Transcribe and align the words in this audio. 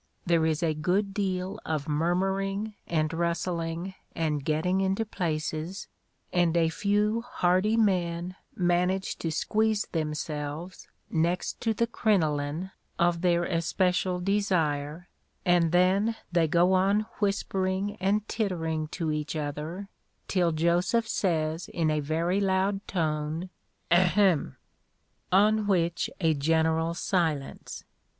There 0.25 0.47
is 0.47 0.63
a 0.63 0.73
good 0.73 1.13
deal 1.13 1.59
of 1.63 1.87
murmuring 1.87 2.73
and 2.87 3.13
rustling 3.13 3.93
and 4.15 4.43
getting 4.43 4.81
into 4.81 5.05
places, 5.05 5.87
and 6.33 6.57
a 6.57 6.69
few 6.69 7.21
hardy 7.21 7.77
men 7.77 8.35
manage 8.55 9.15
to 9.17 9.29
squeeze 9.31 9.85
themselves 9.91 10.87
next 11.11 11.61
the 11.61 11.85
crinoline 11.85 12.71
of 12.97 13.21
their 13.21 13.43
especial 13.43 14.19
desire, 14.19 15.07
and 15.45 15.71
then 15.71 16.15
they 16.31 16.47
go 16.47 16.73
on 16.73 17.01
whispering 17.19 17.95
and 17.97 18.27
tittering 18.27 18.87
to 18.87 19.11
each 19.11 19.35
other, 19.35 19.87
till 20.27 20.51
Joseph 20.51 21.07
says 21.07 21.67
in 21.69 21.91
a 21.91 21.99
very 21.99 22.39
loud 22.41 22.87
tone 22.87 23.51
Ahem! 23.91 24.57
On 25.31 25.67
which 25.67 26.09
a 26.19 26.33
general 26.33 26.95
silence. 26.95 27.83